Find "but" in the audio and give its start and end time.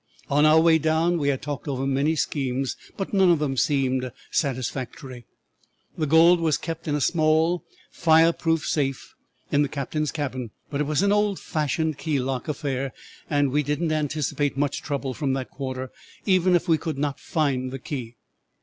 2.97-3.13, 10.71-10.81